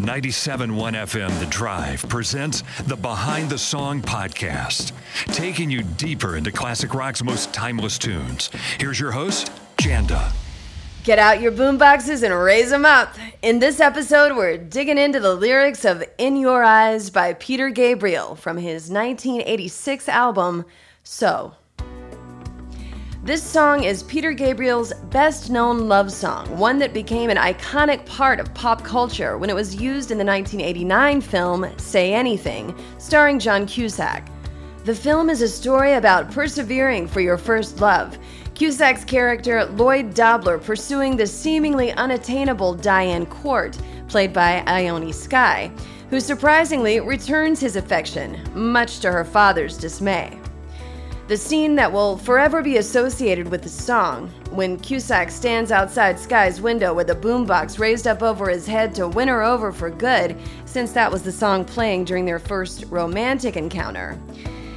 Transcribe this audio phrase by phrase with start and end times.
[0.00, 4.92] 97.1 FM The Drive presents the Behind the Song podcast,
[5.26, 8.48] taking you deeper into classic rock's most timeless tunes.
[8.78, 10.32] Here's your host, Janda.
[11.04, 13.14] Get out your boomboxes and raise them up.
[13.42, 18.36] In this episode, we're digging into the lyrics of In Your Eyes by Peter Gabriel
[18.36, 20.64] from his 1986 album,
[21.02, 21.56] So.
[23.30, 28.40] This song is Peter Gabriel's best known love song, one that became an iconic part
[28.40, 33.66] of pop culture when it was used in the 1989 film Say Anything, starring John
[33.66, 34.28] Cusack.
[34.84, 38.18] The film is a story about persevering for your first love.
[38.56, 43.78] Cusack's character, Lloyd Dobler, pursuing the seemingly unattainable Diane Court,
[44.08, 45.70] played by Ione Skye,
[46.10, 50.39] who surprisingly returns his affection, much to her father's dismay.
[51.30, 56.60] The scene that will forever be associated with the song, when Cusack stands outside Skye's
[56.60, 60.36] window with a boombox raised up over his head to win her over for good,
[60.64, 64.18] since that was the song playing during their first romantic encounter.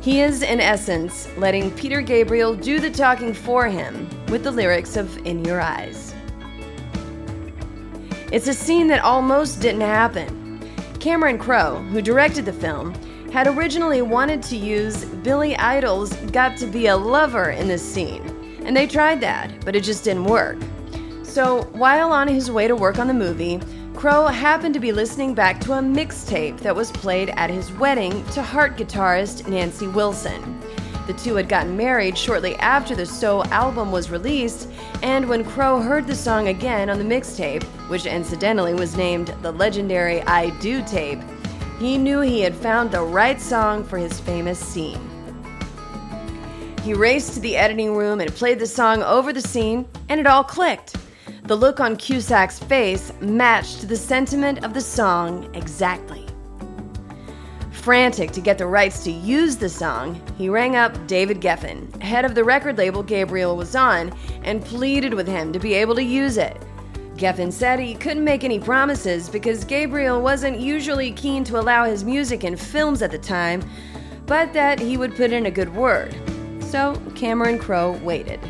[0.00, 4.96] He is, in essence, letting Peter Gabriel do the talking for him with the lyrics
[4.96, 6.14] of In Your Eyes.
[8.30, 10.60] It's a scene that almost didn't happen.
[11.00, 12.94] Cameron Crowe, who directed the film,
[13.32, 18.22] had originally wanted to use Billy Idol's Got to Be a Lover in this scene,
[18.64, 20.58] and they tried that, but it just didn't work.
[21.22, 23.60] So, while on his way to work on the movie,
[23.94, 28.24] Crowe happened to be listening back to a mixtape that was played at his wedding
[28.26, 30.60] to Heart guitarist Nancy Wilson.
[31.06, 34.68] The two had gotten married shortly after the So album was released,
[35.02, 39.52] and when Crowe heard the song again on the mixtape, which incidentally was named the
[39.52, 41.20] legendary I Do tape,
[41.78, 45.00] he knew he had found the right song for his famous scene.
[46.82, 50.26] He raced to the editing room and played the song over the scene, and it
[50.26, 50.96] all clicked.
[51.42, 56.26] The look on Cusack's face matched the sentiment of the song exactly.
[57.70, 62.24] Frantic to get the rights to use the song, he rang up David Geffen, head
[62.24, 64.12] of the record label Gabriel was on,
[64.42, 66.56] and pleaded with him to be able to use it.
[67.16, 72.04] Geffen said he couldn't make any promises because Gabriel wasn't usually keen to allow his
[72.04, 73.62] music in films at the time,
[74.26, 76.14] but that he would put in a good word.
[76.60, 78.40] So Cameron Crowe waited.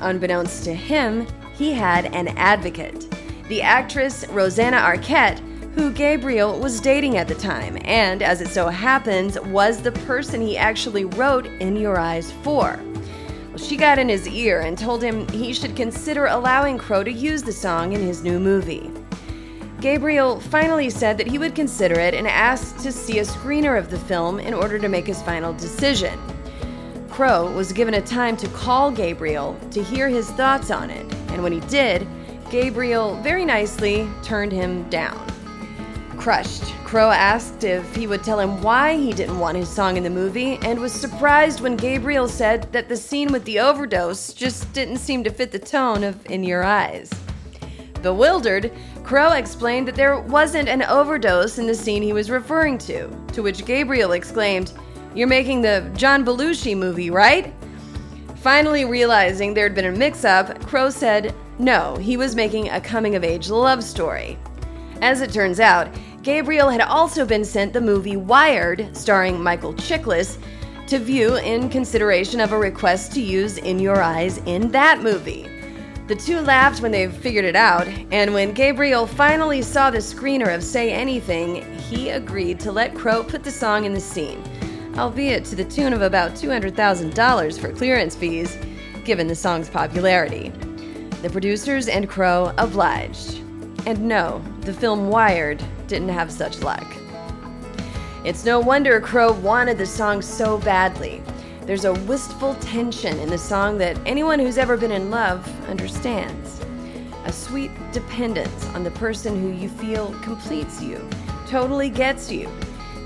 [0.00, 3.06] Unbeknownst to him, he had an advocate
[3.50, 5.40] the actress Rosanna Arquette,
[5.74, 10.40] who Gabriel was dating at the time, and as it so happens, was the person
[10.40, 12.78] he actually wrote In Your Eyes for.
[13.62, 17.42] She got in his ear and told him he should consider allowing Crowe to use
[17.42, 18.90] the song in his new movie.
[19.80, 23.90] Gabriel finally said that he would consider it and asked to see a screener of
[23.90, 26.18] the film in order to make his final decision.
[27.10, 31.42] Crowe was given a time to call Gabriel to hear his thoughts on it, and
[31.42, 32.06] when he did,
[32.50, 35.26] Gabriel very nicely turned him down.
[36.20, 40.02] Crushed, Crowe asked if he would tell him why he didn't want his song in
[40.02, 44.70] the movie and was surprised when Gabriel said that the scene with the overdose just
[44.74, 47.10] didn't seem to fit the tone of In Your Eyes.
[48.02, 48.70] Bewildered,
[49.02, 53.42] Crowe explained that there wasn't an overdose in the scene he was referring to, to
[53.42, 54.74] which Gabriel exclaimed,
[55.14, 57.50] You're making the John Belushi movie, right?
[58.36, 63.14] Finally realizing there'd been a mix up, Crowe said, No, he was making a coming
[63.14, 64.38] of age love story.
[65.02, 65.88] As it turns out,
[66.22, 70.36] Gabriel had also been sent the movie Wired, starring Michael Chiklis,
[70.86, 75.48] to view in consideration of a request to use In Your Eyes in that movie.
[76.08, 80.54] The two laughed when they figured it out, and when Gabriel finally saw the screener
[80.54, 84.42] of Say Anything, he agreed to let Crowe put the song in the scene,
[84.98, 88.58] albeit to the tune of about $200,000 for clearance fees,
[89.04, 90.50] given the song's popularity.
[91.22, 93.38] The producers and Crowe obliged.
[93.86, 96.86] And no, the film Wired didn't have such luck.
[98.24, 101.22] It's no wonder Crowe wanted the song so badly.
[101.66, 106.60] There's a wistful tension in the song that anyone who's ever been in love understands.
[107.24, 111.06] A sweet dependence on the person who you feel completes you,
[111.46, 112.48] totally gets you.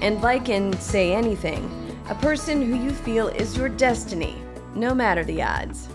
[0.02, 1.70] And like in Say Anything,
[2.08, 4.36] a person who you feel is your destiny,
[4.74, 5.88] no matter the odds.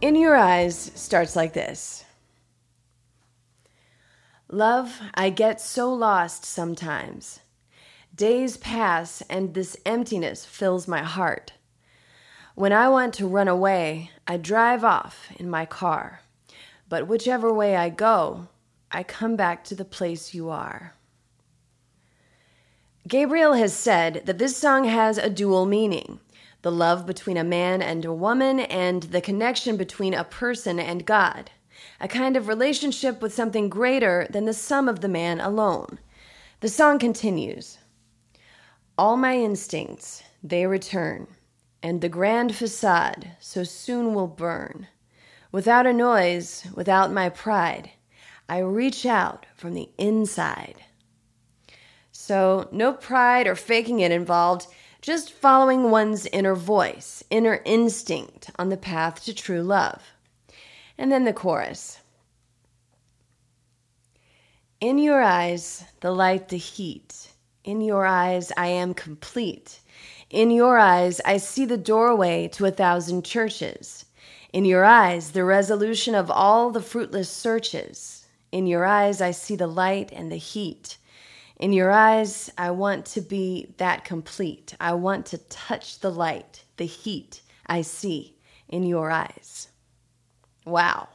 [0.00, 2.05] In Your Eyes starts like this.
[4.48, 7.40] Love, I get so lost sometimes.
[8.14, 11.52] Days pass and this emptiness fills my heart.
[12.54, 16.20] When I want to run away, I drive off in my car.
[16.88, 18.46] But whichever way I go,
[18.90, 20.94] I come back to the place you are.
[23.08, 26.20] Gabriel has said that this song has a dual meaning
[26.62, 31.06] the love between a man and a woman, and the connection between a person and
[31.06, 31.50] God
[32.00, 35.98] a kind of relationship with something greater than the sum of the man alone.
[36.60, 37.78] The song continues
[38.98, 41.26] All my instincts, they return,
[41.82, 44.88] and the grand facade so soon will burn.
[45.52, 47.90] Without a noise, without my pride,
[48.48, 50.82] I reach out from the inside.
[52.12, 54.66] So, no pride or faking it involved,
[55.02, 60.02] just following one's inner voice, inner instinct on the path to true love.
[60.98, 62.00] And then the chorus.
[64.80, 67.30] In your eyes, the light, the heat.
[67.64, 69.80] In your eyes, I am complete.
[70.30, 74.04] In your eyes, I see the doorway to a thousand churches.
[74.52, 78.26] In your eyes, the resolution of all the fruitless searches.
[78.52, 80.98] In your eyes, I see the light and the heat.
[81.58, 84.74] In your eyes, I want to be that complete.
[84.78, 88.36] I want to touch the light, the heat I see
[88.68, 89.68] in your eyes.
[90.66, 91.08] Wow.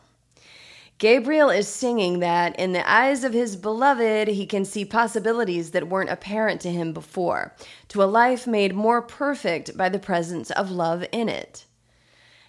[0.98, 5.90] Gabriel is singing that in the eyes of his beloved, he can see possibilities that
[5.90, 7.56] weren't apparent to him before,
[7.88, 11.66] to a life made more perfect by the presence of love in it.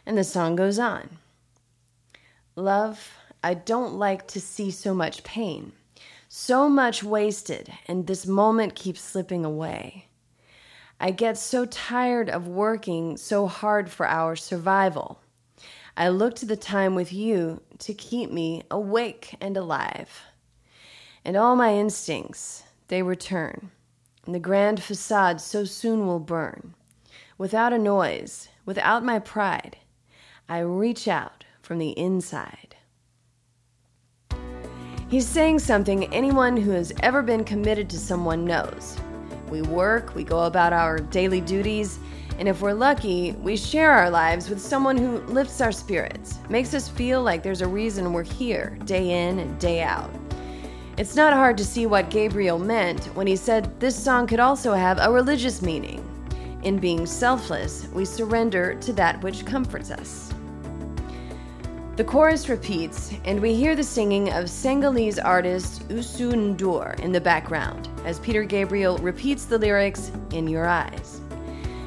[0.04, 1.18] And the song goes on
[2.54, 3.12] Love,
[3.42, 5.72] I don't like to see so much pain,
[6.28, 10.08] so much wasted, and this moment keeps slipping away.
[11.00, 15.21] I get so tired of working so hard for our survival.
[15.96, 20.22] I look to the time with you to keep me awake and alive.
[21.24, 23.70] And all my instincts, they return,
[24.24, 26.74] and the grand facade so soon will burn.
[27.36, 29.76] Without a noise, without my pride,
[30.48, 32.76] I reach out from the inside.
[35.08, 38.96] He's saying something anyone who has ever been committed to someone knows.
[39.50, 41.98] We work, we go about our daily duties,
[42.38, 46.74] and if we're lucky, we share our lives with someone who lifts our spirits, makes
[46.74, 50.10] us feel like there's a reason we're here, day in and day out.
[50.96, 54.72] It's not hard to see what Gabriel meant when he said this song could also
[54.72, 56.08] have a religious meaning.
[56.62, 60.32] In being selfless, we surrender to that which comforts us.
[61.96, 67.20] The chorus repeats, and we hear the singing of Senegalese artist Youssou N'Dour in the
[67.20, 71.11] background as Peter Gabriel repeats the lyrics in your eyes.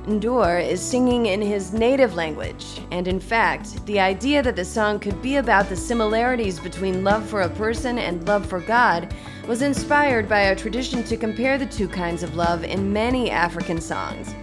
[0.06, 5.00] N'Dour is singing in his native language, and in fact, the idea that the song
[5.00, 9.12] could be about the similarities between love for a person and love for God
[9.48, 13.82] was inspired by a tradition to compare the two kinds of love in many African
[13.82, 14.36] songs.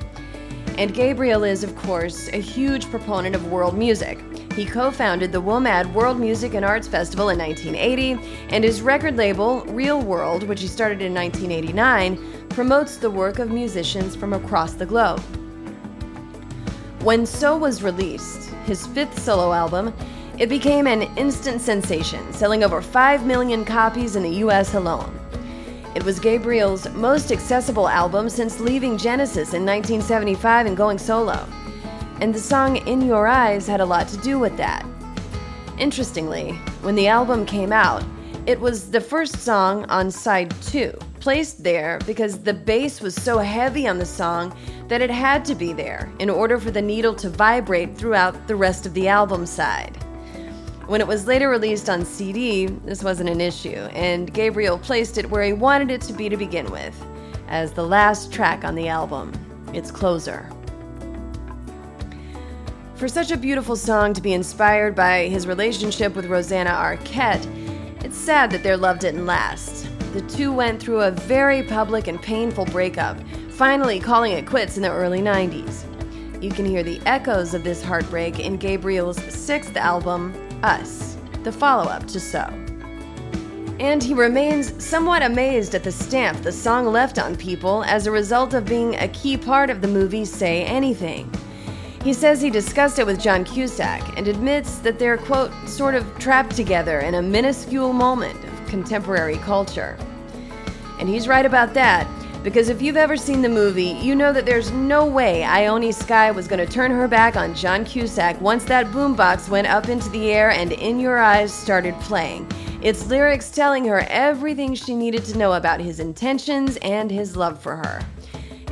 [0.79, 4.19] And Gabriel is, of course, a huge proponent of world music.
[4.55, 9.17] He co founded the WOMAD World Music and Arts Festival in 1980, and his record
[9.17, 14.73] label, Real World, which he started in 1989, promotes the work of musicians from across
[14.73, 15.23] the globe.
[17.02, 19.93] When So was released, his fifth solo album,
[20.38, 25.19] it became an instant sensation, selling over 5 million copies in the US alone.
[25.96, 31.44] It was Gabriel's most accessible album since leaving Genesis in 1975 and going solo.
[32.20, 34.86] And the song In Your Eyes had a lot to do with that.
[35.79, 38.05] Interestingly, when the album came out,
[38.46, 43.38] it was the first song on side two, placed there because the bass was so
[43.38, 44.52] heavy on the song
[44.88, 48.56] that it had to be there in order for the needle to vibrate throughout the
[48.56, 49.96] rest of the album side.
[50.88, 55.31] When it was later released on CD, this wasn't an issue, and Gabriel placed it
[55.31, 57.00] where he wanted it to be to begin with,
[57.46, 59.32] as the last track on the album,
[59.72, 60.50] its closer.
[62.96, 67.46] For such a beautiful song to be inspired by his relationship with Rosanna Arquette,
[68.05, 69.81] it's sad that their love didn't last.
[70.12, 74.82] The two went through a very public and painful breakup, finally calling it quits in
[74.82, 75.86] the early 90s.
[76.42, 81.84] You can hear the echoes of this heartbreak in Gabriel's sixth album, Us, the follow
[81.84, 82.40] up to So.
[83.81, 88.10] And he remains somewhat amazed at the stamp the song left on people as a
[88.10, 91.32] result of being a key part of the movie Say Anything.
[92.04, 96.19] He says he discussed it with John Cusack and admits that they're, quote, sort of
[96.19, 98.38] trapped together in a minuscule moment
[98.72, 99.98] contemporary culture.
[100.98, 102.08] And he's right about that.
[102.43, 106.31] Because if you've ever seen the movie, you know that there's no way Ione Skye
[106.31, 110.08] was going to turn her back on John Cusack once that boombox went up into
[110.08, 112.50] the air and In Your Eyes started playing.
[112.81, 117.60] Its lyrics telling her everything she needed to know about his intentions and his love
[117.60, 118.00] for her.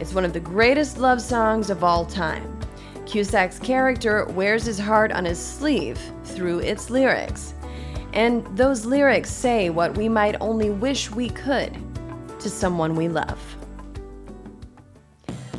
[0.01, 2.59] It's one of the greatest love songs of all time.
[3.05, 7.55] Cusack's character wears his heart on his sleeve through its lyrics.
[8.13, 11.77] And those lyrics say what we might only wish we could
[12.41, 13.39] to someone we love.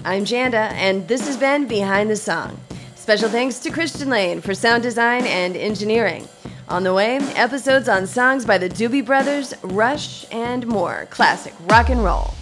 [0.03, 2.59] I'm Janda, and this has been Behind the Song.
[2.95, 6.27] Special thanks to Christian Lane for sound design and engineering.
[6.69, 11.89] On the way, episodes on songs by the Doobie Brothers, Rush, and more classic rock
[11.89, 12.33] and roll.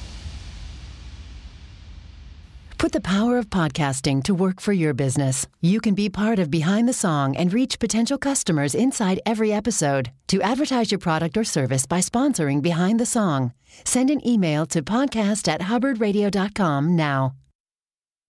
[2.80, 5.46] Put the power of podcasting to work for your business.
[5.60, 10.12] You can be part of Behind the Song and reach potential customers inside every episode.
[10.30, 13.52] To advertise your product or service by sponsoring Behind the Song,
[13.84, 17.36] send an email to podcast at hubbardradio.com now.